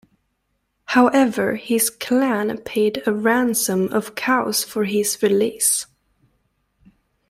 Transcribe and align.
However 0.85 1.57
his 1.57 1.91
clan 1.91 2.57
paid 2.65 3.03
a 3.05 3.13
ransom 3.13 3.93
of 3.93 4.15
cows 4.15 4.63
for 4.63 4.85
his 4.85 5.21
release. 5.21 5.85